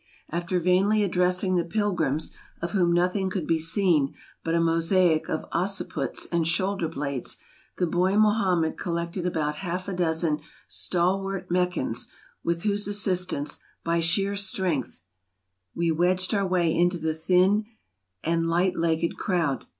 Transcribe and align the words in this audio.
After 0.31 0.59
vainly 0.59 1.03
addressing 1.03 1.57
the 1.57 1.63
pilgrims, 1.63 2.31
of 2.59 2.71
whom 2.71 2.91
nothing 2.91 3.29
could 3.29 3.45
be 3.45 3.59
seen 3.59 4.15
but 4.43 4.55
a 4.55 4.59
mosaic 4.59 5.29
of 5.29 5.47
occiputs 5.51 6.25
and 6.31 6.47
shoulder 6.47 6.87
blades, 6.87 7.37
the 7.77 7.85
boy 7.85 8.15
Mohammed 8.17 8.79
collected 8.79 9.27
about 9.27 9.57
half 9.57 9.87
a 9.87 9.93
dozen 9.93 10.39
stalwart 10.67 11.51
Meccans, 11.51 12.07
with 12.43 12.63
whose 12.63 12.87
assistance, 12.87 13.59
by 13.83 13.99
sheer 13.99 14.35
strength, 14.35 15.01
we 15.75 15.91
wedged 15.91 16.33
our 16.33 16.47
way 16.47 16.75
into 16.75 16.97
the 16.97 17.13
thin 17.13 17.65
and 18.23 18.49
light 18.49 18.75
legged 18.75 19.17
crowd. 19.17 19.65